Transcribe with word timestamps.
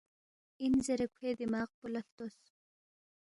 اِن 0.63 0.73
زیرے 0.85 1.07
کھوے 1.15 1.31
دماغ 1.39 1.69
پو 1.77 1.85
لہ 1.93 1.99
ہلتوس 2.03 2.37